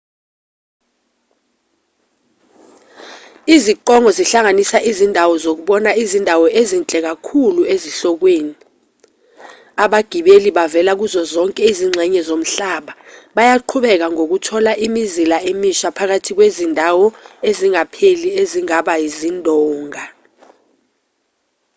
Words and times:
iziqongo 3.55 4.09
zihlanganisa 4.17 4.77
izindawo 4.89 5.33
zokubona 5.43 5.91
izindawo 6.03 6.45
ezinhle 6.61 6.97
kakhulu 7.07 7.61
ezihlokweni 7.73 8.53
abagibeli 9.83 10.49
abavela 10.53 10.91
kuzo 10.99 11.21
zonke 11.33 11.61
izingxenye 11.71 12.21
zomhlaba 12.29 12.93
bayaqhubeka 13.35 14.05
ngokuthola 14.15 14.71
imizila 14.85 15.37
emisha 15.51 15.87
phakathi 15.97 16.31
kwezindawo 16.37 17.05
ezingapheli 17.49 18.29
ezingaba 18.41 18.93
izindonga 19.07 20.03